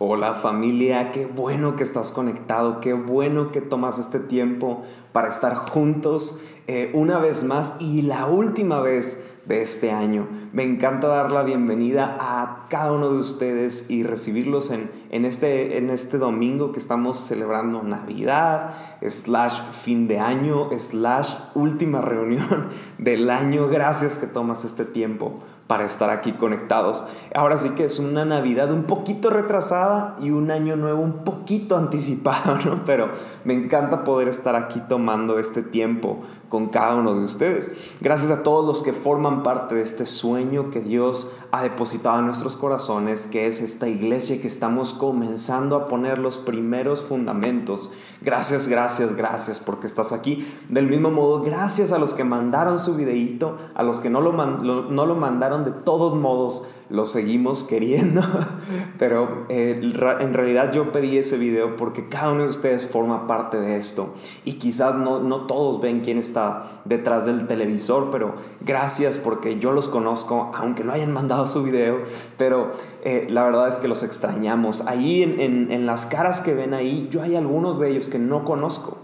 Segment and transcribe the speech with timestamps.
[0.00, 5.56] Hola familia, qué bueno que estás conectado, qué bueno que tomas este tiempo para estar
[5.56, 10.28] juntos eh, una vez más y la última vez de este año.
[10.52, 15.78] Me encanta dar la bienvenida a cada uno de ustedes y recibirlos en, en, este,
[15.78, 18.74] en este domingo que estamos celebrando Navidad,
[19.04, 22.68] slash fin de año, slash última reunión
[22.98, 23.66] del año.
[23.66, 25.38] Gracias que tomas este tiempo
[25.68, 27.04] para estar aquí conectados.
[27.34, 31.76] Ahora sí que es una Navidad un poquito retrasada y un año nuevo un poquito
[31.76, 32.84] anticipado, ¿no?
[32.84, 33.10] Pero
[33.44, 37.96] me encanta poder estar aquí tomando este tiempo con cada uno de ustedes.
[38.00, 42.26] Gracias a todos los que forman parte de este sueño que Dios ha depositado en
[42.26, 47.92] nuestros corazones, que es esta iglesia que estamos comenzando a poner los primeros fundamentos.
[48.22, 50.46] Gracias, gracias, gracias porque estás aquí.
[50.70, 54.32] Del mismo modo, gracias a los que mandaron su videíto, a los que no lo,
[54.32, 58.22] no lo mandaron, de todos modos, lo seguimos queriendo.
[58.98, 59.80] Pero eh,
[60.20, 64.14] en realidad yo pedí ese video porque cada uno de ustedes forma parte de esto.
[64.44, 69.72] Y quizás no, no todos ven quién está detrás del televisor, pero gracias porque yo
[69.72, 71.98] los conozco, aunque no hayan mandado su video,
[72.36, 72.70] pero
[73.04, 74.86] eh, la verdad es que los extrañamos.
[74.86, 78.44] Ahí en, en las caras que ven ahí, yo hay algunos de ellos que no
[78.44, 78.98] conozco.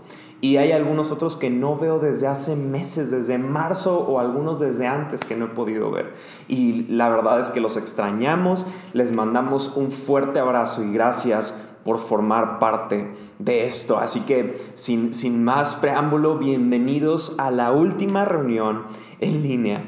[0.44, 4.86] Y hay algunos otros que no veo desde hace meses, desde marzo o algunos desde
[4.86, 6.12] antes que no he podido ver.
[6.48, 11.98] Y la verdad es que los extrañamos, les mandamos un fuerte abrazo y gracias por
[11.98, 13.96] formar parte de esto.
[13.96, 18.82] Así que sin, sin más preámbulo, bienvenidos a la última reunión
[19.20, 19.82] en línea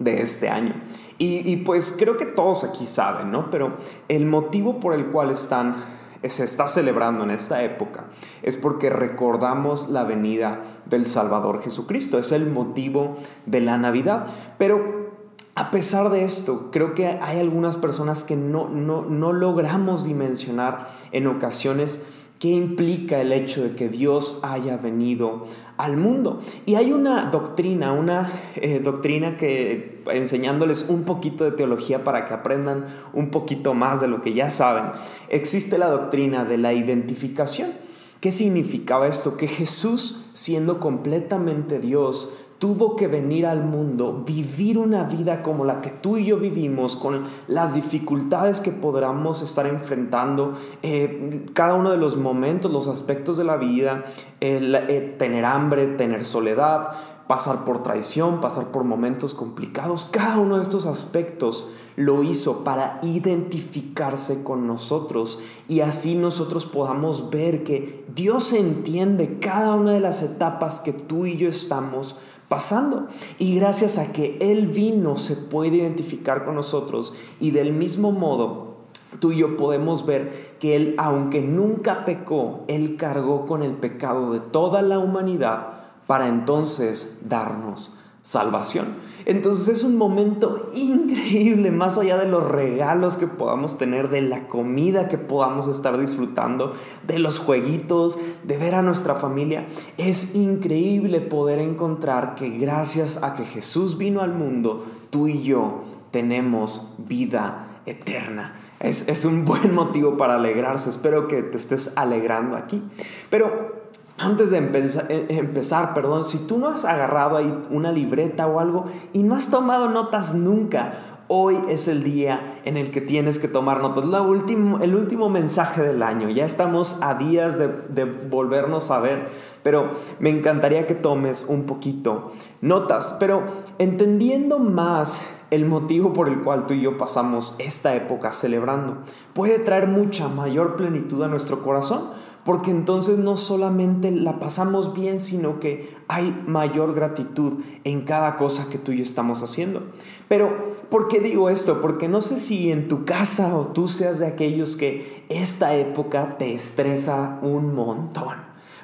[0.00, 0.82] de este año.
[1.18, 3.50] Y, pues creo que todos aquí saben, ¿no?
[3.50, 3.76] Pero
[4.08, 5.76] el motivo por el cual están,
[6.24, 8.04] se está celebrando en esta época
[8.42, 12.18] es porque recordamos la venida del Salvador Jesucristo.
[12.18, 14.26] Es el motivo de la Navidad.
[14.58, 15.06] Pero
[15.54, 20.88] a pesar de esto, creo que hay algunas personas que no, no, no logramos dimensionar
[21.12, 22.02] en ocasiones
[22.38, 25.46] ¿Qué implica el hecho de que Dios haya venido
[25.78, 26.40] al mundo?
[26.66, 32.34] Y hay una doctrina, una eh, doctrina que enseñándoles un poquito de teología para que
[32.34, 34.92] aprendan un poquito más de lo que ya saben,
[35.30, 37.72] existe la doctrina de la identificación.
[38.20, 39.38] ¿Qué significaba esto?
[39.38, 45.80] Que Jesús, siendo completamente Dios, tuvo que venir al mundo, vivir una vida como la
[45.80, 51.90] que tú y yo vivimos, con las dificultades que podamos estar enfrentando, eh, cada uno
[51.90, 54.04] de los momentos, los aspectos de la vida,
[54.40, 56.92] eh, tener hambre, tener soledad,
[57.26, 63.00] pasar por traición, pasar por momentos complicados, cada uno de estos aspectos lo hizo para
[63.02, 70.22] identificarse con nosotros y así nosotros podamos ver que Dios entiende cada una de las
[70.22, 72.16] etapas que tú y yo estamos
[72.48, 73.06] pasando.
[73.38, 78.76] Y gracias a que Él vino se puede identificar con nosotros y del mismo modo
[79.18, 84.32] tú y yo podemos ver que Él, aunque nunca pecó, Él cargó con el pecado
[84.32, 85.72] de toda la humanidad
[86.06, 87.95] para entonces darnos
[88.26, 88.86] salvación.
[89.24, 94.48] Entonces es un momento increíble, más allá de los regalos que podamos tener, de la
[94.48, 96.72] comida que podamos estar disfrutando,
[97.06, 99.68] de los jueguitos, de ver a nuestra familia.
[99.96, 105.84] Es increíble poder encontrar que gracias a que Jesús vino al mundo, tú y yo
[106.10, 108.56] tenemos vida eterna.
[108.80, 110.90] Es, es un buen motivo para alegrarse.
[110.90, 112.82] Espero que te estés alegrando aquí.
[113.30, 113.85] Pero
[114.18, 118.86] antes de eh, empezar, perdón, si tú no has agarrado ahí una libreta o algo
[119.12, 120.94] y no has tomado notas nunca,
[121.28, 124.06] hoy es el día en el que tienes que tomar notas.
[124.06, 126.30] La último, el último mensaje del año.
[126.30, 129.28] Ya estamos a días de, de volvernos a ver,
[129.62, 133.16] pero me encantaría que tomes un poquito notas.
[133.18, 133.42] Pero
[133.78, 138.98] entendiendo más el motivo por el cual tú y yo pasamos esta época celebrando,
[139.32, 142.10] puede traer mucha mayor plenitud a nuestro corazón
[142.46, 148.70] porque entonces no solamente la pasamos bien, sino que hay mayor gratitud en cada cosa
[148.70, 149.82] que tú y yo estamos haciendo.
[150.28, 150.56] Pero,
[150.88, 151.80] ¿por qué digo esto?
[151.80, 156.38] Porque no sé si en tu casa o tú seas de aquellos que esta época
[156.38, 158.36] te estresa un montón.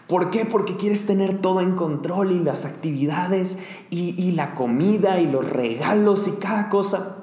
[0.08, 0.44] ¿Por qué?
[0.44, 3.58] Porque quieres tener todo en control y las actividades
[3.90, 7.18] y, y la comida y los regalos y cada cosa.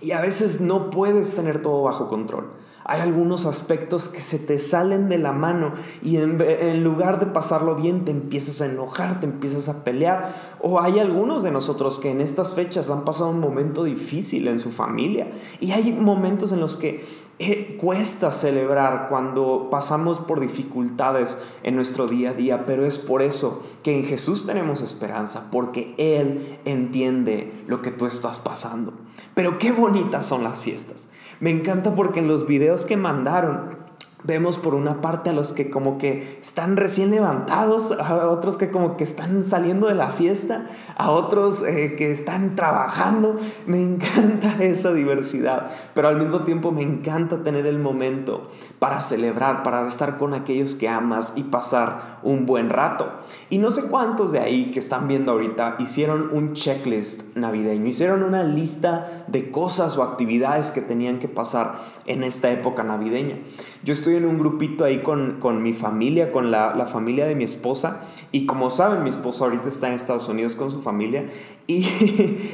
[0.00, 2.63] Y a veces no puedes tener todo bajo control.
[2.86, 5.72] Hay algunos aspectos que se te salen de la mano
[6.02, 10.34] y en, lugar de pasarlo bien te empiezas a enojar, te empiezas a pelear.
[10.60, 14.58] O hay algunos de nosotros que en estas fechas han pasado un momento difícil en
[14.58, 17.04] su familia y hay momentos en los que
[17.40, 23.22] eh, cuesta celebrar cuando pasamos por dificultades en nuestro día a día, pero es por
[23.22, 28.92] eso que en Jesús tenemos esperanza, porque Él entiende lo que tú estás pasando.
[29.34, 31.08] Pero qué bonitas son las fiestas.
[31.40, 33.83] Me encanta porque en los videos que mandaron
[34.26, 38.70] Vemos por una parte a los que como que están recién levantados, a otros que
[38.70, 40.66] como que están saliendo de la fiesta,
[40.96, 43.36] a otros eh, que están trabajando.
[43.66, 49.62] Me encanta esa diversidad, pero al mismo tiempo me encanta tener el momento para celebrar,
[49.62, 53.12] para estar con aquellos que amas y pasar un buen rato.
[53.50, 58.22] Y no sé cuántos de ahí que están viendo ahorita hicieron un checklist navideño, hicieron
[58.22, 61.74] una lista de cosas o actividades que tenían que pasar
[62.06, 63.38] en esta época navideña.
[63.82, 67.34] Yo estoy en un grupito ahí con, con mi familia, con la, la, familia de
[67.34, 68.04] mi esposa.
[68.32, 71.26] Y como saben, mi esposa ahorita está en Estados Unidos con su familia.
[71.66, 71.86] Y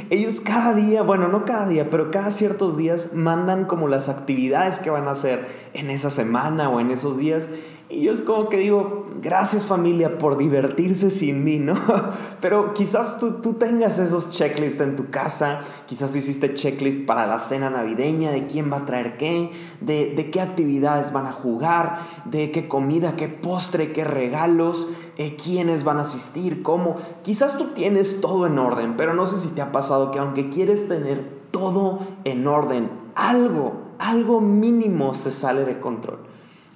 [0.10, 4.78] ellos cada día, bueno, no cada día, pero cada ciertos días mandan como las actividades
[4.78, 7.48] que van a hacer en esa semana o en esos días.
[7.90, 11.74] Y yo es como que digo, gracias familia por divertirse sin mí, ¿no?
[12.40, 17.40] Pero quizás tú, tú tengas esos checklists en tu casa, quizás hiciste checklist para la
[17.40, 19.50] cena navideña, de quién va a traer qué,
[19.80, 24.86] de, de qué actividades van a jugar, de qué comida, qué postre, qué regalos,
[25.16, 26.94] eh, quiénes van a asistir, cómo.
[27.22, 30.48] Quizás tú tienes todo en orden, pero no sé si te ha pasado que aunque
[30.48, 36.29] quieres tener todo en orden, algo, algo mínimo se sale de control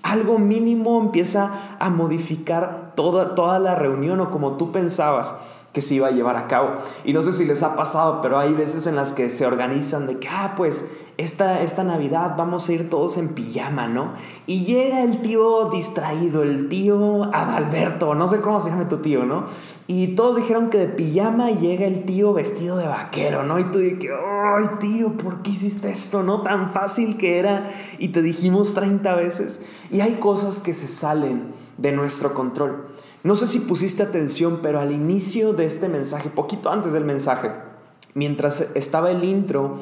[0.04, 5.34] algo mínimo empieza a modificar toda, toda la reunión o como tú pensabas
[5.72, 6.76] que se iba a llevar a cabo.
[7.04, 10.06] Y no sé si les ha pasado, pero hay veces en las que se organizan
[10.06, 14.14] de que, ah, pues esta, esta Navidad vamos a ir todos en pijama, ¿no?
[14.46, 19.25] Y llega el tío distraído, el tío Adalberto, no sé cómo se llama tu tío,
[19.25, 19.44] ¿no?
[19.87, 23.58] Y todos dijeron que de pijama llega el tío vestido de vaquero, ¿no?
[23.58, 26.22] Y tú dices, ay tío, ¿por qué hiciste esto?
[26.22, 27.64] No tan fácil que era
[27.99, 29.60] y te dijimos 30 veces.
[29.90, 32.87] Y hay cosas que se salen de nuestro control.
[33.22, 37.52] No sé si pusiste atención, pero al inicio de este mensaje, poquito antes del mensaje,
[38.14, 39.78] mientras estaba el intro,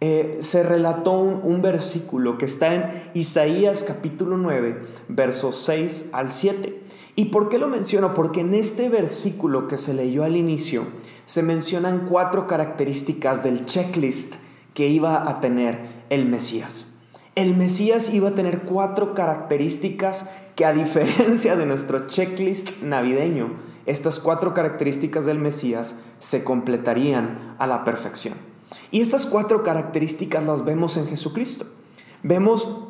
[0.00, 2.84] eh, se relató un, versículo que está en
[3.14, 6.82] Isaías capítulo 9, versos 6 al 7.
[7.16, 8.14] ¿Y por qué lo menciono?
[8.14, 10.84] Porque en este versículo que se leyó al inicio
[11.24, 14.36] se mencionan cuatro características del checklist
[14.72, 15.80] que iba a tener
[16.10, 16.86] el Mesías.
[17.34, 23.52] El Mesías iba a tener cuatro características que a diferencia de nuestro checklist navideño,
[23.86, 28.47] estas cuatro características del Mesías se completarían a la perfección.
[28.90, 31.66] Y estas cuatro características las vemos en Jesucristo.
[32.22, 32.84] Vemos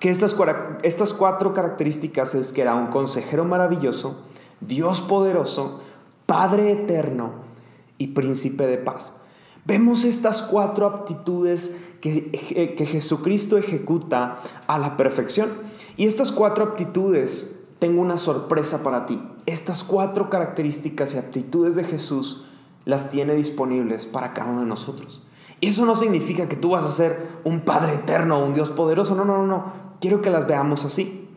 [0.00, 0.36] que estas,
[0.82, 4.22] estas cuatro características es que era un consejero maravilloso,
[4.60, 5.80] Dios poderoso,
[6.26, 7.32] Padre eterno
[7.98, 9.14] y príncipe de paz.
[9.66, 12.30] Vemos estas cuatro aptitudes que,
[12.76, 15.50] que, Jesucristo ejecuta a la perfección.
[15.96, 19.22] Y estas cuatro aptitudes, tengo una sorpresa para ti.
[19.46, 22.44] Estas cuatro características y aptitudes de Jesús
[22.84, 25.22] las tiene disponibles para cada uno de nosotros.
[25.60, 29.14] Eso no significa que tú vas a ser un Padre eterno o un Dios poderoso.
[29.14, 29.72] No, no, no, no.
[30.00, 31.28] Quiero que las veamos así.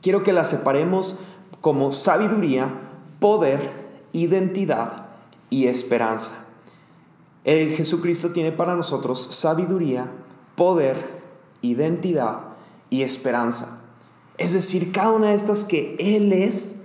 [0.00, 1.20] Quiero que las separemos
[1.60, 2.72] como sabiduría,
[3.20, 5.06] poder, identidad
[5.48, 6.46] y esperanza.
[7.44, 10.10] El Jesucristo tiene para nosotros sabiduría,
[10.56, 11.22] poder,
[11.60, 12.40] identidad
[12.90, 13.82] y esperanza.
[14.38, 16.76] Es decir, cada una de estas que Él es,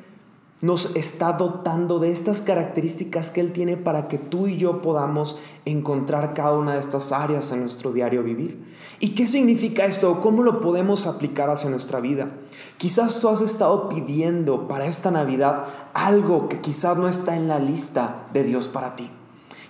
[0.59, 5.37] nos está dotando de estas características que Él tiene para que tú y yo podamos
[5.65, 8.65] encontrar cada una de estas áreas en nuestro diario vivir.
[8.99, 10.19] ¿Y qué significa esto?
[10.19, 12.31] ¿Cómo lo podemos aplicar hacia nuestra vida?
[12.77, 17.59] Quizás tú has estado pidiendo para esta Navidad algo que quizás no está en la
[17.59, 19.11] lista de Dios para ti.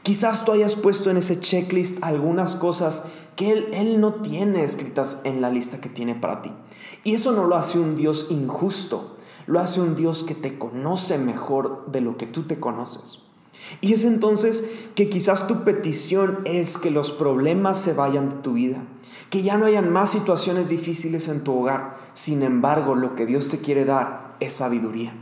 [0.03, 3.03] Quizás tú hayas puesto en ese checklist algunas cosas
[3.35, 6.53] que él, él no tiene escritas en la lista que tiene para ti.
[7.03, 9.16] Y eso no lo hace un Dios injusto
[9.47, 13.23] lo hace un Dios que te conoce mejor de lo que tú te conoces.
[13.81, 18.53] Y es entonces que quizás tu petición es que los problemas se vayan de tu
[18.53, 18.83] vida,
[19.29, 21.97] que ya no hayan más situaciones difíciles en tu hogar.
[22.13, 25.13] Sin embargo, lo que Dios te quiere dar es sabiduría.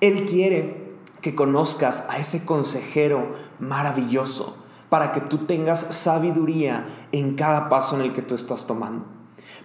[0.00, 4.56] Él quiere que conozcas a ese consejero maravilloso
[4.88, 9.19] para que tú tengas sabiduría en cada paso en el que tú estás tomando.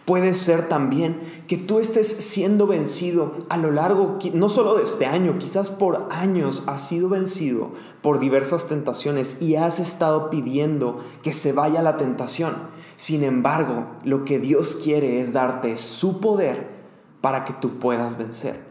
[0.06, 5.08] Puede ser también que tú estés siendo vencido a lo largo, no solo de este
[5.08, 7.72] año, quizás por años has sido vencido
[8.04, 12.54] por diversas tentaciones y has estado pidiendo que se vaya la tentación.
[12.98, 16.70] Sin embargo, lo que Dios quiere es darte su poder
[17.22, 18.64] para que tú puedas vencer.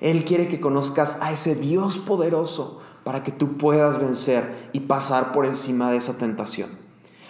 [0.00, 5.32] Él quiere que conozcas a ese Dios poderoso para que tú puedas vencer y pasar
[5.32, 6.85] por encima de esa tentación.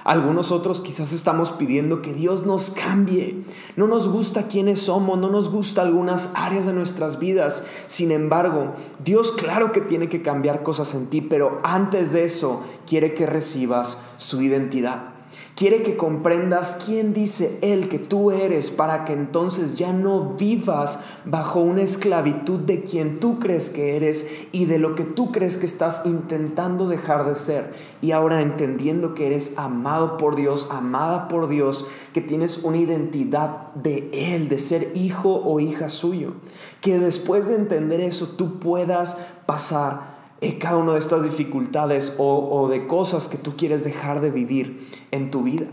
[0.06, 3.42] Algunos otros quizás estamos pidiendo que Dios nos cambie.
[3.74, 7.64] No nos gusta quiénes somos, no nos gusta algunas áreas de nuestras vidas.
[7.88, 12.62] Sin embargo, Dios claro que tiene que cambiar cosas en ti, pero antes de eso
[12.86, 15.15] quiere que recibas su identidad.
[15.56, 20.98] Quiere que comprendas quién dice Él que tú eres para que entonces ya no vivas
[21.24, 25.56] bajo una esclavitud de quien tú crees que eres y de lo que tú crees
[25.56, 27.72] que estás intentando dejar de ser.
[28.02, 33.72] Y ahora entendiendo que eres amado por Dios, amada por Dios, que tienes una identidad
[33.72, 36.34] de Él, de ser hijo o hija suyo.
[36.82, 40.15] Que después de entender eso tú puedas pasar
[40.58, 45.30] cada una de estas dificultades o, de cosas que tú quieres dejar de vivir en
[45.30, 45.66] tu vida.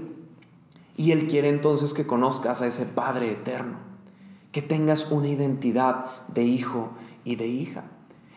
[0.96, 3.77] Y Él quiere entonces que conozcas a ese Padre eterno,
[4.51, 6.91] que tengas una identidad de hijo
[7.24, 7.86] y de hija.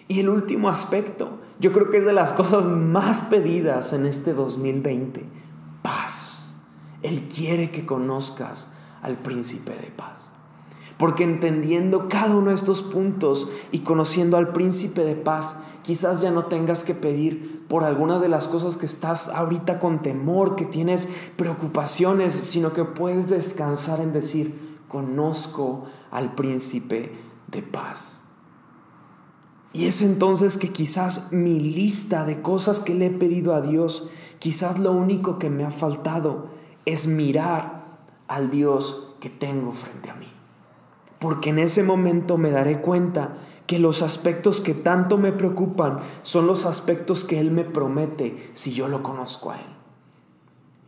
[0.09, 4.35] Y el último aspecto, yo creo que es de las cosas más pedidas en este
[4.35, 5.25] 2020,
[5.83, 6.55] paz.
[7.03, 8.69] Él quiere que conozcas
[9.03, 10.33] al príncipe de paz.
[10.99, 16.33] Porque entendiendo cada uno de estos puntos y conociendo al príncipe de paz, quizás ya
[16.33, 20.65] no tengas que pedir por algunas de las cosas que estás ahorita con temor, que
[20.65, 27.17] tienes preocupaciones, sino que puedes descansar en decir, conozco al príncipe
[27.47, 28.25] de paz.
[29.73, 34.09] Y es entonces que quizás mi lista de cosas que le he pedido a Dios,
[34.41, 36.49] quizás lo único que me ha faltado
[36.85, 40.27] es mirar al Dios que tengo frente a mí.
[41.21, 46.47] Porque en ese momento me daré cuenta que los aspectos que tanto me preocupan son
[46.47, 49.77] los aspectos que Él me promete si yo lo conozco a Él.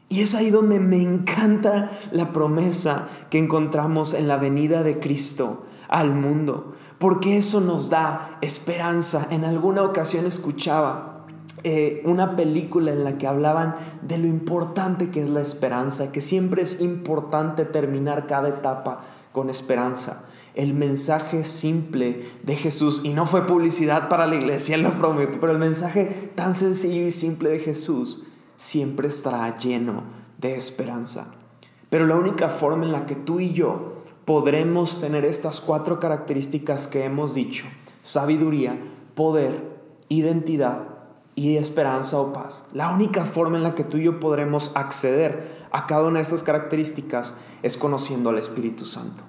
[0.09, 5.67] Y es ahí donde me encanta la promesa que encontramos en la venida de Cristo
[5.89, 9.27] al mundo, porque eso nos da esperanza.
[9.31, 11.27] En alguna ocasión escuchaba
[11.63, 16.23] eh, una película en la que hablaban de lo importante que es la esperanza, que
[16.23, 19.01] siempre es importante terminar cada etapa
[19.33, 20.28] con esperanza
[20.59, 25.53] el mensaje simple de Jesús, y no fue publicidad para la iglesia, lo prometo, pero
[25.53, 30.03] el mensaje tan sencillo y simple de Jesús siempre estará lleno
[30.37, 31.33] de esperanza.
[31.91, 36.89] Pero la única forma en la que tú y yo podremos tener estas cuatro características
[36.89, 37.65] que hemos dicho,
[38.03, 38.77] sabiduría,
[39.15, 39.63] poder,
[40.09, 40.89] identidad
[41.37, 45.69] y esperanza o paz, la única forma en la que tú y yo podremos acceder
[45.71, 49.23] a cada una de estas características es conociendo al Espíritu Santo.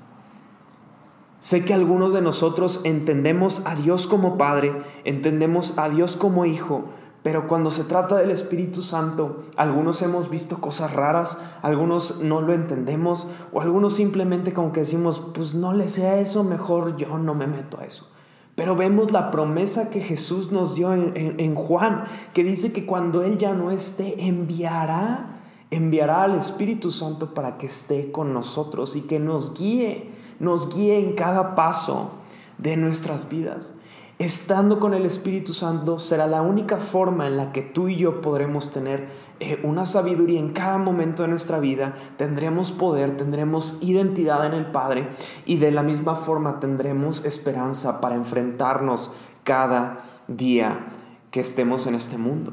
[1.39, 4.73] Sé que algunos de nosotros entendemos a Dios como Padre,
[5.05, 6.89] entendemos a Dios como Hijo,
[7.23, 12.53] pero cuando se trata del Espíritu Santo, algunos hemos visto cosas raras, algunos no lo
[12.53, 17.35] entendemos, o algunos simplemente como que decimos, pues no le sea eso, mejor yo no
[17.35, 18.13] me meto a eso.
[18.55, 22.03] Pero vemos la promesa que Jesús nos dio en, en Juan,
[22.33, 25.39] que dice que cuando Él ya no esté, enviará,
[25.71, 30.99] enviará al Espíritu Santo para que esté con nosotros y que nos guíe nos guíe
[30.99, 32.11] en cada paso
[32.57, 33.75] de nuestras vidas.
[34.19, 38.19] Estando con el Espíritu Santo será la única forma en la que tú y yo
[38.19, 39.07] podremos tener
[39.39, 44.71] eh, una sabiduría en cada momento de nuestra vida, tendremos poder, tendremos identidad en el
[44.71, 45.07] Padre
[45.45, 49.13] y de la misma forma tendremos esperanza para enfrentarnos
[49.45, 50.87] cada día
[51.31, 52.51] que estemos en este mundo.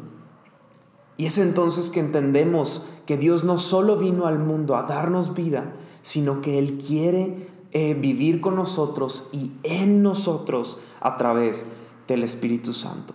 [1.16, 5.72] Y es entonces que entendemos que Dios no solo vino al mundo a darnos vida,
[6.02, 11.66] sino que Él quiere eh, vivir con nosotros y en nosotros a través
[12.08, 13.14] del Espíritu Santo.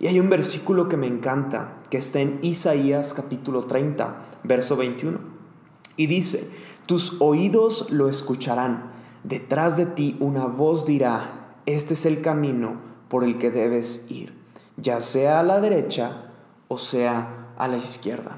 [0.00, 5.18] Y hay un versículo que me encanta, que está en Isaías capítulo 30, verso 21.
[5.96, 6.50] Y dice,
[6.86, 13.24] tus oídos lo escucharán, detrás de ti una voz dirá, este es el camino por
[13.24, 14.34] el que debes ir,
[14.76, 16.32] ya sea a la derecha
[16.68, 18.36] o sea a la izquierda.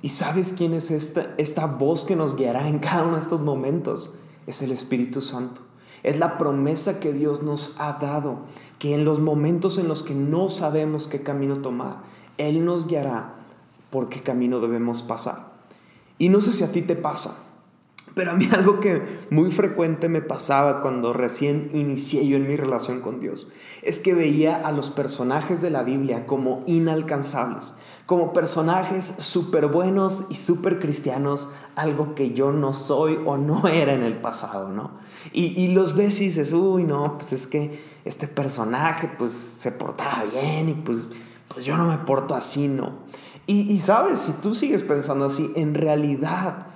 [0.00, 3.40] ¿Y sabes quién es esta, esta voz que nos guiará en cada uno de estos
[3.40, 4.14] momentos?
[4.46, 5.62] Es el Espíritu Santo.
[6.02, 8.40] Es la promesa que Dios nos ha dado,
[8.78, 12.02] que en los momentos en los que no sabemos qué camino tomar,
[12.36, 13.34] Él nos guiará
[13.90, 15.52] por qué camino debemos pasar.
[16.18, 17.47] Y no sé si a ti te pasa,
[18.18, 22.56] pero a mí algo que muy frecuente me pasaba cuando recién inicié yo en mi
[22.56, 23.46] relación con Dios
[23.82, 27.74] es que veía a los personajes de la Biblia como inalcanzables,
[28.06, 33.92] como personajes súper buenos y súper cristianos, algo que yo no soy o no era
[33.92, 34.98] en el pasado, ¿no?
[35.32, 40.24] Y, los ves y dices, uy, no, pues es que este personaje pues se portaba
[40.24, 41.06] bien y pues,
[41.46, 42.94] pues yo no me porto así, ¿no?
[43.46, 46.66] Y, y sabes, si tú sigues pensando así, en realidad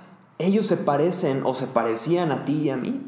[0.43, 3.01] ellos se parecen o se parecían a ti y a mí.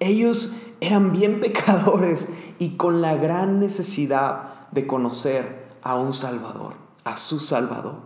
[0.00, 2.26] Ellos eran bien pecadores
[2.58, 8.02] y con la gran necesidad de conocer a un Salvador, a su Salvador.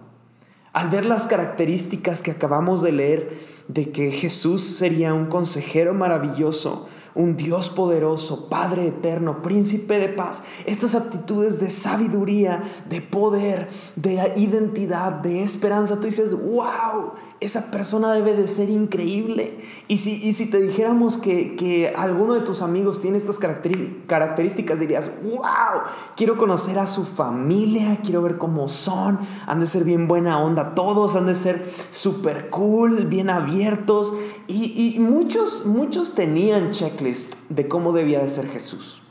[0.73, 3.39] Al ver las características que acabamos de leer,
[3.69, 10.43] de que Jesús sería un consejero maravilloso, un Dios poderoso, Padre eterno, príncipe de paz.
[10.65, 17.13] Estas actitudes de sabiduría, de poder, de identidad, de esperanza, tú dices, wow,
[17.43, 19.59] esa persona debe de ser increíble.
[19.89, 25.11] Y si, si te dijéramos que, que, alguno de tus amigos tiene estas características, dirías,
[25.23, 25.83] wow,
[26.17, 30.75] quiero conocer a su familia, quiero ver cómo son, han de ser bien buena onda
[30.75, 34.15] todos, han de ser súper cool, bien abiertos.
[34.47, 39.03] Y, y muchos, muchos tenían checklist de cómo debía de ser Jesús.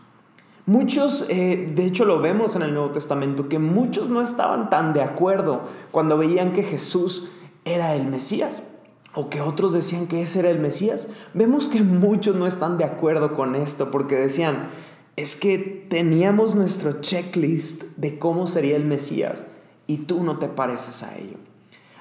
[0.67, 4.93] Muchos, eh, de hecho lo vemos en el Nuevo Testamento, que muchos no estaban tan
[4.93, 7.29] de acuerdo cuando veían que Jesús
[7.65, 8.61] era el Mesías
[9.13, 11.07] o que otros decían que ese era el Mesías.
[11.33, 14.67] Vemos que muchos no están de acuerdo con esto porque decían,
[15.15, 15.57] es que
[15.89, 19.45] teníamos nuestro checklist de cómo sería el Mesías
[19.87, 21.37] y tú no te pareces a ello.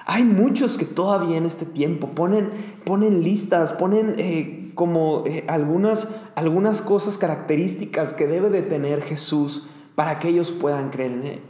[0.05, 2.49] Hay muchos que todavía en este tiempo ponen,
[2.85, 9.69] ponen listas, ponen eh, como eh, algunas, algunas cosas características que debe de tener Jesús
[9.95, 11.41] para que ellos puedan creer en Él.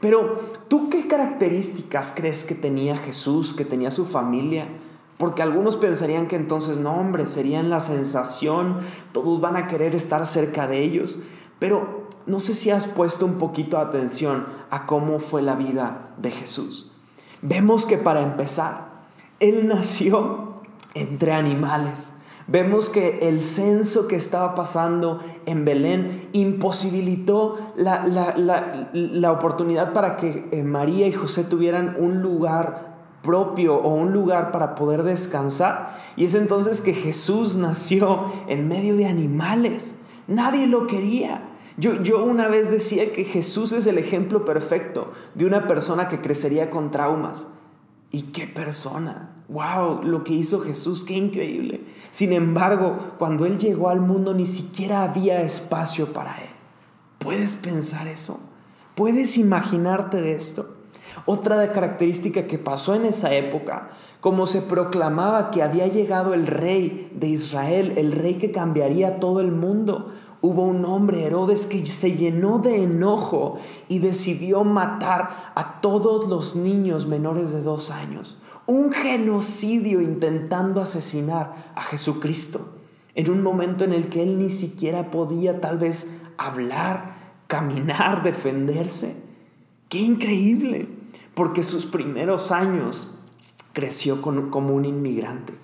[0.00, 4.68] Pero tú qué características crees que tenía Jesús, que tenía su familia?
[5.16, 8.78] Porque algunos pensarían que entonces, no, hombre, serían la sensación,
[9.12, 11.18] todos van a querer estar cerca de ellos.
[11.58, 16.10] Pero no sé si has puesto un poquito de atención a cómo fue la vida
[16.18, 16.92] de Jesús.
[17.42, 18.90] Vemos que para empezar,
[19.40, 20.60] Él nació
[20.94, 22.12] entre animales.
[22.50, 30.62] Vemos que el censo que estaba pasando en Belén imposibilitó la, oportunidad para que eh,
[30.62, 35.94] María y José tuvieran un lugar propio o un lugar para poder descansar.
[36.16, 39.94] Y es entonces que Jesús nació en medio de animales.
[40.26, 41.50] Nadie lo quería.
[41.76, 46.22] Yo, yo, una vez decía que Jesús es el ejemplo perfecto de una persona que
[46.22, 47.46] crecería con traumas.
[48.10, 49.38] ¿Y qué persona?
[49.48, 51.80] wow, lo que hizo Jesús, qué increíble.
[52.10, 56.50] Sin embargo, cuando Él llegó al mundo ni siquiera había espacio para Él.
[57.18, 58.40] ¿Puedes pensar eso?
[58.94, 60.74] ¿Puedes imaginarte de esto?
[61.24, 67.10] Otra característica que pasó en esa época, como se proclamaba que había llegado el rey
[67.14, 72.16] de Israel, el rey que cambiaría todo el mundo, hubo un hombre, Herodes, que se
[72.16, 78.92] llenó de enojo y decidió matar a todos los niños menores de dos años un
[78.92, 82.68] genocidio intentando asesinar a Jesucristo
[83.14, 87.14] en un momento en el que él ni siquiera podía tal vez hablar,
[87.46, 89.16] caminar, defenderse.
[89.88, 90.86] Qué increíble,
[91.34, 93.14] porque sus primeros años
[93.72, 95.54] creció como un inmigrante.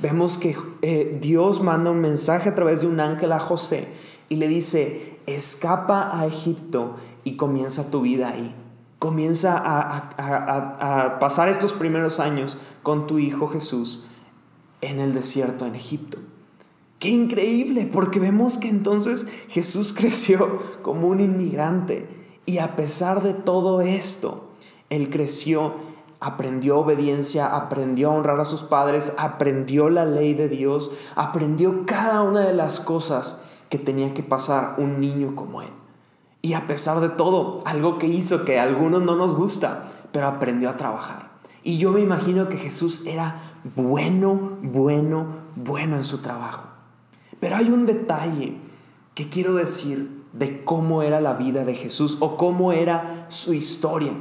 [0.00, 3.86] Vemos que eh, Dios manda un mensaje a través de un ángel a José
[4.28, 8.54] y le dice, escapa a Egipto y comienza tu vida ahí
[8.98, 14.06] comienza a, pasar estos primeros años con tu Hijo Jesús
[14.80, 16.18] en el desierto en Egipto.
[16.98, 22.08] Qué increíble, porque vemos que entonces Jesús creció como un inmigrante
[22.44, 24.50] y a pesar de todo esto,
[24.90, 25.74] Él creció,
[26.18, 32.22] aprendió obediencia, aprendió a honrar a sus padres, aprendió la ley de Dios, aprendió cada
[32.22, 35.70] una de las cosas que tenía que pasar un niño como Él.
[36.40, 40.26] Y a pesar de todo, algo que hizo que a algunos no nos gusta, pero
[40.26, 41.30] aprendió a trabajar.
[41.62, 43.40] Y yo me imagino que Jesús era
[43.76, 45.26] bueno, bueno,
[45.56, 46.64] bueno en su trabajo.
[47.40, 48.56] Pero hay un detalle
[49.14, 54.12] que quiero decir de cómo era la vida de Jesús o cómo era su historia.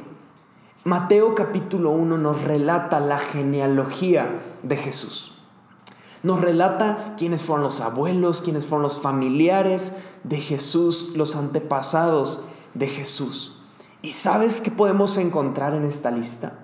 [0.84, 5.37] Mateo capítulo 1 nos relata la genealogía de Jesús.
[6.28, 9.94] Nos relata quiénes fueron los abuelos, quiénes fueron los familiares
[10.26, 13.62] de Jesús, los antepasados de Jesús.
[14.02, 16.60] ¿Y sabes qué podemos encontrar en esta lista?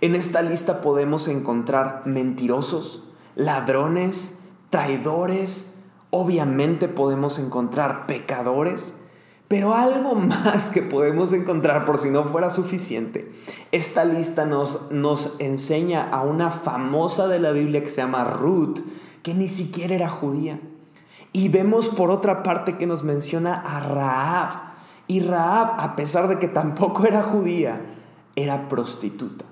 [0.00, 3.04] En esta lista podemos encontrar mentirosos,
[3.36, 5.76] ladrones, traidores,
[6.10, 8.94] obviamente podemos encontrar pecadores,
[9.46, 13.30] pero algo más que podemos encontrar por si no fuera suficiente.
[13.70, 18.80] Esta lista nos, nos enseña a una famosa de la Biblia que se llama Ruth,
[19.24, 20.60] que ni siquiera era judía.
[21.32, 24.50] Y vemos por otra parte que nos menciona a Raab.
[25.08, 27.80] Y Raab, a pesar de que tampoco era judía,
[28.36, 29.46] era prostituta.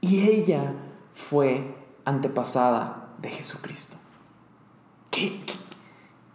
[0.00, 0.72] Y ella
[1.12, 3.96] fue antepasada de Jesucristo.
[5.10, 5.54] ¿Qué, qué,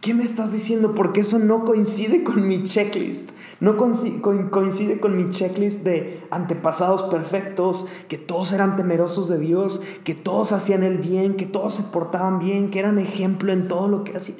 [0.04, 0.94] ¿Qué me estás diciendo?
[0.94, 3.30] Porque eso no coincide con mi checklist.
[3.58, 10.14] No coincide con mi checklist de antepasados perfectos, que todos eran temerosos de Dios, que
[10.14, 14.04] todos hacían el bien, que todos se portaban bien, que eran ejemplo en todo lo
[14.04, 14.36] que hacían.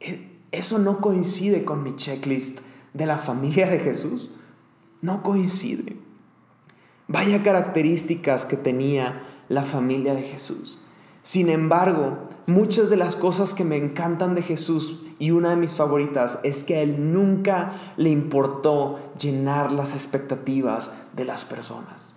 [0.00, 2.60] E, eso no coincide con mi checklist
[2.94, 4.30] de la familia de Jesús.
[5.02, 5.98] No coincide.
[7.06, 10.80] Vaya características que tenía la familia de Jesús.
[11.22, 15.74] Sin embargo, muchas de las cosas que me encantan de Jesús y una de mis
[15.74, 22.14] favoritas es que a Él nunca le importó llenar las expectativas de las personas.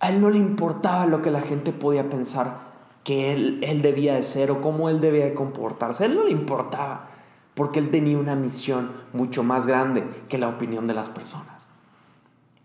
[0.00, 4.14] A Él no le importaba lo que la gente podía pensar que Él, él debía
[4.14, 6.04] de ser o cómo Él debía de comportarse.
[6.04, 7.08] A Él no le importaba
[7.54, 11.70] porque Él tenía una misión mucho más grande que la opinión de las personas.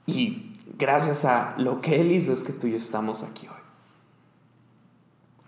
[0.06, 3.59] Y gracias a lo que Él hizo es que tú y yo estamos aquí hoy.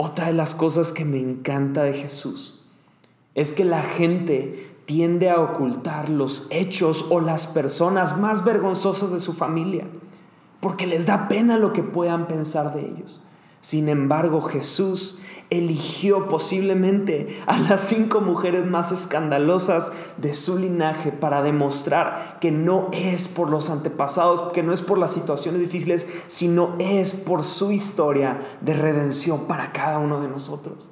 [0.03, 2.65] Otra de las cosas que me encanta de Jesús
[3.35, 9.19] es que la gente tiende a ocultar los hechos o las personas más vergonzosas de
[9.19, 9.85] su familia,
[10.59, 13.23] porque les da pena lo que puedan pensar de ellos.
[13.61, 15.19] Sin embargo, Jesús
[15.51, 22.89] eligió posiblemente a las cinco mujeres más escandalosas de su linaje para demostrar que no
[22.91, 27.71] es por los antepasados, que no es por las situaciones difíciles, sino es por su
[27.71, 30.91] historia de redención para cada uno de nosotros.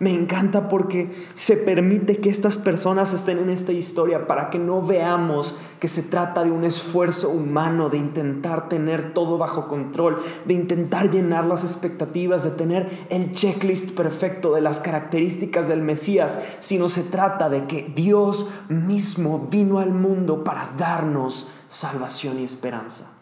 [0.00, 4.80] Me encanta porque se permite que estas personas estén en esta historia para que no
[4.80, 10.54] veamos que se trata de un esfuerzo humano, de intentar tener todo bajo control, de
[10.54, 16.88] intentar llenar las expectativas, de tener el checklist perfecto de las características del Mesías, sino
[16.88, 23.19] se trata de que Dios mismo vino al mundo para darnos salvación y esperanza.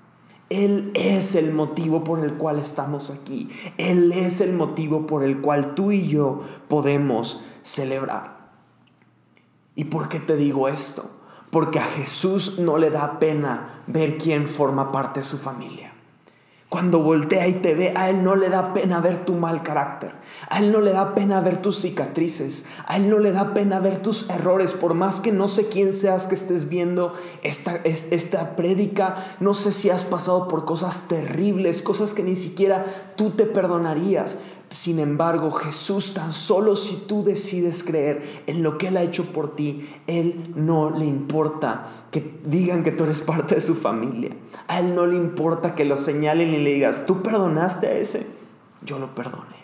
[0.51, 3.49] Él es el motivo por el cual estamos aquí.
[3.77, 8.39] Él es el motivo por el cual tú y yo podemos celebrar.
[9.75, 11.11] ¿Y por qué te digo esto?
[11.51, 15.95] Porque a Jesús no le da pena ver quién forma parte de su familia.
[16.69, 20.13] Cuando voltea y te ve, a Él no le da pena ver tu mal carácter.
[20.51, 22.67] A Él no le da pena ver tus cicatrices.
[22.87, 24.75] A Él no le da pena ver tus errores.
[24.75, 29.73] Por más que no sé quién seas que estés viendo esta, esta prédica, no sé
[29.73, 32.85] si has pasado por cosas terribles, cosas que ni siquiera
[33.17, 34.37] tú te perdonarías.
[34.71, 39.25] Sin embargo, Jesús, tan solo si tú decides creer en lo que Él ha hecho
[39.33, 44.37] por ti, Él no le importa que digan que tú eres parte de su familia.
[44.67, 48.27] A Él no le importa que lo señalen y le digas, tú perdonaste a ese,
[48.85, 49.57] yo lo perdoné.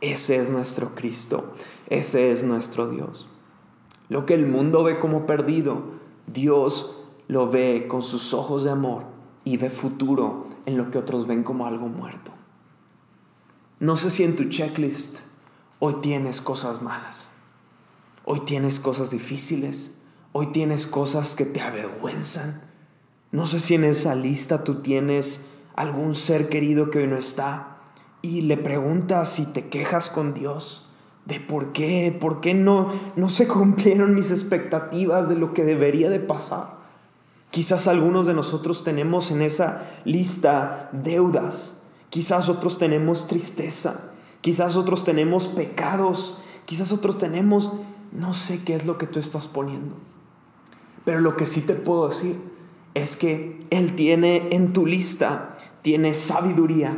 [0.00, 1.54] Ese es nuestro Cristo,
[1.88, 3.28] ese es nuestro Dios.
[4.08, 5.82] Lo que el mundo ve como perdido,
[6.26, 6.96] Dios
[7.28, 9.04] lo ve con sus ojos de amor
[9.44, 12.32] y ve futuro en lo que otros ven como algo muerto.
[13.78, 15.18] No sé si en tu checklist
[15.80, 17.28] hoy tienes cosas malas,
[18.24, 19.92] hoy tienes cosas difíciles,
[20.32, 22.62] hoy tienes cosas que te avergüenzan.
[23.32, 27.82] No sé si en esa lista tú tienes algún ser querido que hoy no está
[28.22, 30.88] y le preguntas si te quejas con Dios
[31.26, 36.08] de por qué, por qué no, no se cumplieron mis expectativas de lo que debería
[36.08, 36.78] de pasar.
[37.50, 41.75] Quizás algunos de nosotros tenemos en esa lista deudas
[42.16, 47.72] Quizás otros tenemos tristeza, quizás otros tenemos pecados, quizás otros tenemos,
[48.10, 49.96] no sé qué es lo que tú estás poniendo.
[51.04, 52.36] Pero lo que sí te puedo decir
[52.94, 56.96] es que Él tiene en tu lista, tiene sabiduría,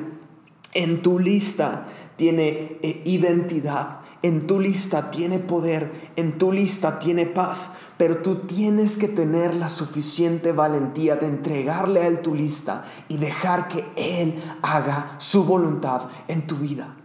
[0.75, 7.27] en tu lista tiene eh, identidad, en tu lista tiene poder, en tu lista tiene
[7.27, 12.85] paz, pero tú tienes que tener la suficiente valentía de entregarle a Él tu lista
[13.09, 16.97] y dejar que Él haga su voluntad en tu vida.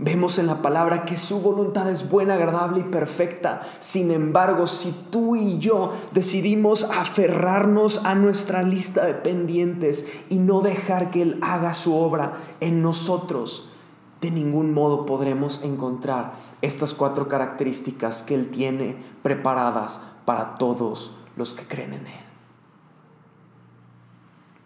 [0.00, 3.62] Vemos en la palabra que su voluntad es buena, agradable y perfecta.
[3.80, 10.60] Sin embargo, si tú y yo decidimos aferrarnos a nuestra lista de pendientes y no
[10.60, 13.70] dejar que Él haga su obra en nosotros,
[14.20, 21.54] de ningún modo podremos encontrar estas cuatro características que Él tiene preparadas para todos los
[21.54, 22.24] que creen en Él.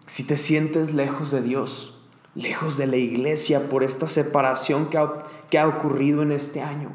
[0.07, 1.99] Si te sientes lejos de Dios,
[2.35, 6.91] lejos de la iglesia por esta separación que ha, ocurrido en este año,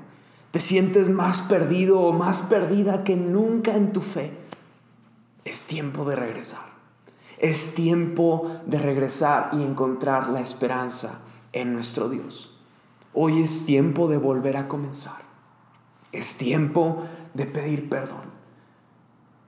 [0.51, 4.33] te sientes más perdido o más perdida que nunca en tu fe,
[5.45, 6.65] es tiempo de regresar.
[7.37, 11.21] Es tiempo de regresar y encontrar la esperanza
[11.53, 12.57] en nuestro Dios.
[13.13, 15.21] Hoy es tiempo de volver a comenzar.
[16.11, 18.21] Es tiempo de pedir perdón.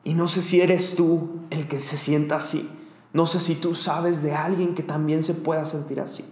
[0.03, 2.69] Y no sé si eres tú el que se sienta así.
[3.13, 6.25] No sé si tú sabes de alguien que también se pueda sentir así.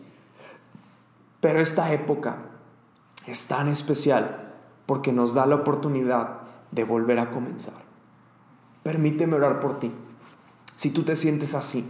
[1.41, 2.37] Pero esta época
[3.25, 4.53] es tan especial
[4.85, 6.39] porque nos da la oportunidad
[6.71, 7.85] de volver a comenzar.
[8.83, 9.91] Permíteme orar por ti.
[10.75, 11.85] Si tú te sientes así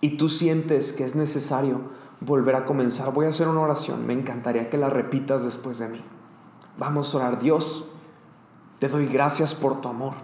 [0.00, 1.80] y tú sientes que es necesario
[2.24, 4.06] volver a comenzar, voy a hacer una oración.
[4.06, 6.04] Me encantaría que la repitas después de mí.
[6.78, 7.38] Vamos a orar.
[7.38, 7.88] Dios,
[8.78, 10.14] te doy gracias por tu amor.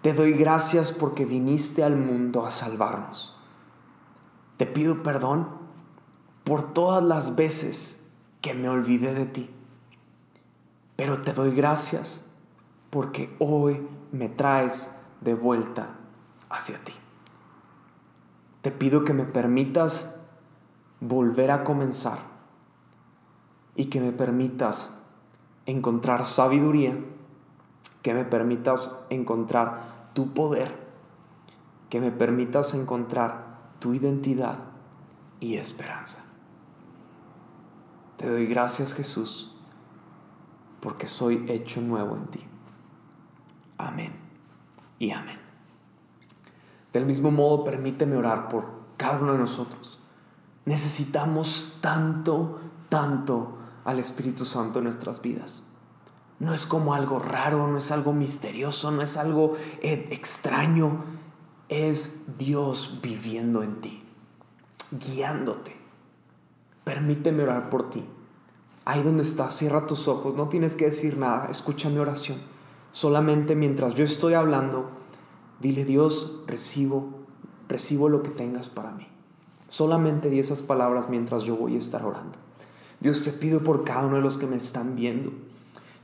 [0.00, 3.36] Te doy gracias porque viniste al mundo a salvarnos.
[4.56, 5.48] Te pido perdón
[6.44, 8.00] por todas las veces
[8.40, 9.50] que me olvidé de ti.
[10.96, 12.24] Pero te doy gracias
[12.90, 15.96] porque hoy me traes de vuelta
[16.50, 16.92] hacia ti.
[18.60, 20.21] Te pido que me permitas
[21.02, 22.18] volver a comenzar
[23.74, 24.90] y que me permitas
[25.66, 26.96] encontrar sabiduría,
[28.02, 30.76] que me permitas encontrar tu poder,
[31.90, 34.58] que me permitas encontrar tu identidad
[35.40, 36.24] y esperanza.
[38.16, 39.56] Te doy gracias Jesús
[40.80, 42.40] porque soy hecho nuevo en ti.
[43.76, 44.12] Amén
[45.00, 45.40] y amén.
[46.92, 50.01] Del mismo modo, permíteme orar por cada uno de nosotros.
[50.64, 55.64] Necesitamos tanto, tanto al Espíritu Santo en nuestras vidas.
[56.38, 61.04] No es como algo raro, no es algo misterioso, no es algo eh, extraño.
[61.68, 64.02] Es Dios viviendo en ti,
[64.90, 65.76] guiándote.
[66.84, 68.04] Permíteme orar por ti.
[68.84, 72.40] Ahí donde estás, cierra tus ojos, no tienes que decir nada, escucha mi oración.
[72.90, 74.90] Solamente mientras yo estoy hablando,
[75.60, 77.08] dile Dios, recibo,
[77.68, 79.11] recibo lo que tengas para mí.
[79.72, 82.36] Solamente di esas palabras mientras yo voy a estar orando.
[83.00, 85.32] Dios te pido por cada uno de los que me están viendo.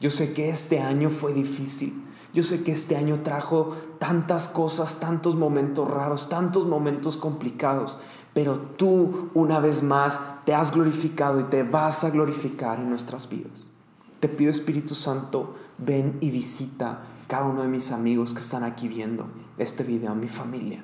[0.01, 2.03] Yo sé que este año fue difícil.
[2.33, 7.99] Yo sé que este año trajo tantas cosas, tantos momentos raros, tantos momentos complicados,
[8.33, 13.29] pero tú una vez más te has glorificado y te vas a glorificar en nuestras
[13.29, 13.69] vidas.
[14.21, 18.89] Te pido Espíritu Santo, ven y visita cada uno de mis amigos que están aquí
[18.89, 19.27] viendo
[19.59, 20.83] este video, mi familia.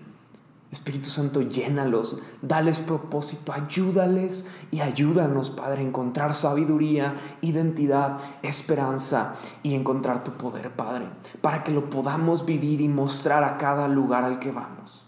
[0.75, 9.75] Espíritu Santo, llénalos, dales propósito, ayúdales y ayúdanos, Padre, a encontrar sabiduría, identidad, esperanza y
[9.75, 11.09] encontrar tu poder, Padre,
[11.41, 15.05] para que lo podamos vivir y mostrar a cada lugar al que vamos.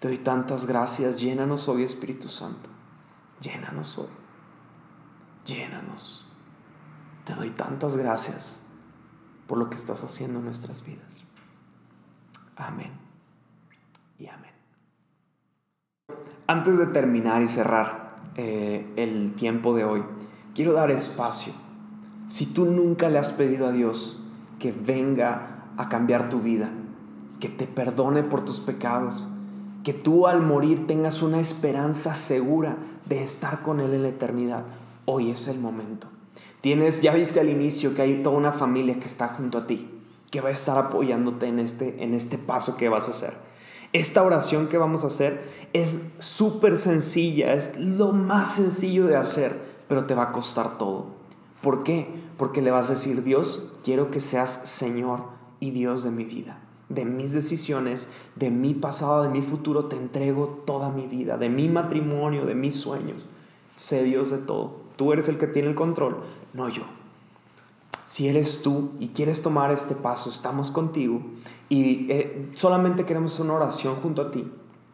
[0.00, 2.68] Te doy tantas gracias, llénanos hoy, Espíritu Santo,
[3.40, 4.10] llénanos hoy,
[5.44, 6.28] llénanos.
[7.24, 8.60] Te doy tantas gracias
[9.46, 11.24] por lo que estás haciendo en nuestras vidas.
[12.56, 12.92] Amén
[14.18, 14.55] y amén.
[16.46, 20.04] Antes de terminar y cerrar eh, el tiempo de hoy,
[20.54, 21.52] quiero dar espacio.
[22.28, 24.22] Si tú nunca le has pedido a Dios
[24.58, 26.70] que venga a cambiar tu vida,
[27.40, 29.30] que te perdone por tus pecados,
[29.84, 32.76] que tú al morir tengas una esperanza segura
[33.08, 34.64] de estar con Él en la eternidad,
[35.04, 36.08] hoy es el momento.
[36.60, 39.88] Tienes, ya viste al inicio que hay toda una familia que está junto a ti,
[40.30, 43.45] que va a estar apoyándote en este, en este paso que vas a hacer.
[43.92, 49.58] Esta oración que vamos a hacer es súper sencilla, es lo más sencillo de hacer,
[49.88, 51.06] pero te va a costar todo.
[51.62, 52.08] ¿Por qué?
[52.36, 55.24] Porque le vas a decir, Dios, quiero que seas Señor
[55.60, 59.96] y Dios de mi vida, de mis decisiones, de mi pasado, de mi futuro, te
[59.96, 63.26] entrego toda mi vida, de mi matrimonio, de mis sueños.
[63.76, 64.76] Sé Dios de todo.
[64.96, 66.18] Tú eres el que tiene el control,
[66.52, 66.82] no yo.
[68.06, 71.22] Si eres tú y quieres tomar este paso, estamos contigo
[71.68, 74.48] y eh, solamente queremos una oración junto a ti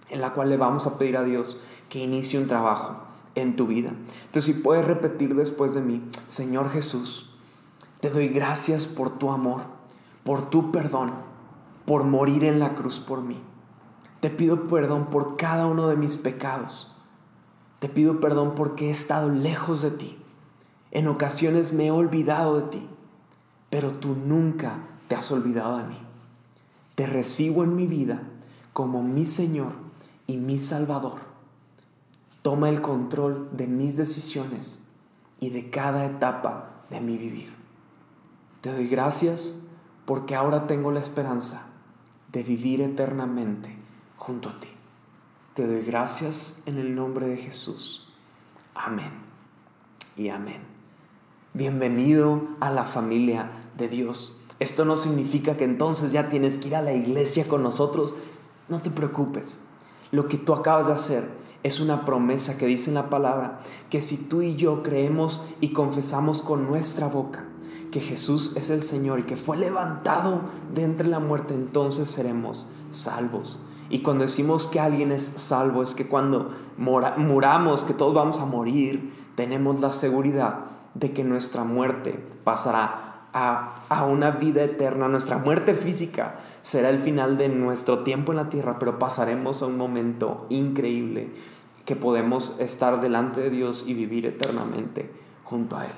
[0.08, 2.96] en la cual le vamos a pedir a Dios que inicie un trabajo
[3.34, 3.90] en tu vida.
[3.90, 7.34] Entonces, si puedes repetir después de mí, Señor Jesús,
[8.00, 9.60] te doy gracias por tu amor,
[10.24, 11.12] por tu perdón,
[11.84, 13.38] por morir en la cruz por mí.
[14.20, 16.96] Te pido perdón por cada uno de mis pecados.
[17.78, 20.18] Te pido perdón porque he estado lejos de ti.
[20.92, 22.88] En ocasiones me he olvidado de ti,
[23.72, 25.98] pero tú nunca te has olvidado de mí.
[26.94, 28.20] Te recibo en mi vida
[28.74, 29.72] como mi Señor
[30.26, 31.20] y mi Salvador.
[32.42, 34.84] Toma el control de mis decisiones
[35.40, 37.50] y de cada etapa de mi vivir.
[38.60, 39.54] Te doy gracias
[40.04, 41.62] porque ahora tengo la esperanza
[42.30, 43.74] de vivir eternamente
[44.18, 44.68] junto a ti.
[45.54, 48.12] Te doy gracias en el nombre de Jesús.
[48.74, 49.12] Amén
[50.14, 50.81] y amén.
[51.54, 54.40] Bienvenido a la familia de Dios.
[54.58, 58.14] Esto no significa que entonces ya tienes que ir a la iglesia con nosotros.
[58.70, 59.64] No te preocupes.
[60.12, 61.28] Lo que tú acabas de hacer
[61.62, 63.60] es una promesa que dice en la palabra
[63.90, 67.44] que si tú y yo creemos y confesamos con nuestra boca
[67.90, 72.70] que Jesús es el Señor y que fue levantado de entre la muerte, entonces seremos
[72.92, 73.62] salvos.
[73.90, 78.46] Y cuando decimos que alguien es salvo, es que cuando muramos, que todos vamos a
[78.46, 85.38] morir, tenemos la seguridad de que nuestra muerte pasará a, a una vida eterna, nuestra
[85.38, 89.78] muerte física será el final de nuestro tiempo en la tierra, pero pasaremos a un
[89.78, 91.30] momento increíble
[91.84, 95.10] que podemos estar delante de Dios y vivir eternamente
[95.44, 95.92] junto a Él.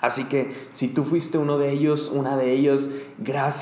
[0.00, 3.52] Así que si tú fuiste uno de ellos, una de ellos, gracias.